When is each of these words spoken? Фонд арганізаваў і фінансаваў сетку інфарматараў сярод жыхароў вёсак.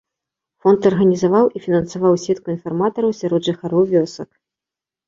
Фонд 0.63 0.87
арганізаваў 0.89 1.45
і 1.59 1.63
фінансаваў 1.65 2.13
сетку 2.25 2.47
інфарматараў 2.57 3.17
сярод 3.23 3.41
жыхароў 3.53 3.83
вёсак. 3.95 4.29